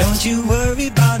[0.00, 1.19] Don't you worry about